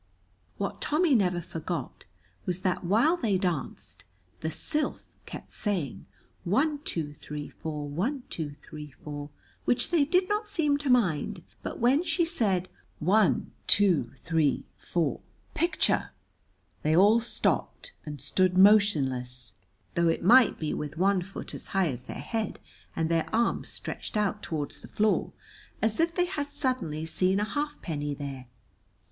[0.57, 2.05] What Tommy never forgot
[2.47, 4.03] was that while they danced
[4.39, 6.07] the Sylph kept saying,
[6.43, 9.29] "One, two, three, four; one, two, three, four,"
[9.65, 12.67] which they did not seem to mind, but when she said
[12.97, 15.21] "One, two, three, four,
[15.53, 16.09] picture!"
[16.81, 19.53] they all stopped and stood motionless,
[19.93, 22.57] though it might be with one foot as high as their head
[22.95, 25.31] and their arms stretched out toward the floor,
[25.79, 28.47] as if they had suddenly seen a halfpenny there.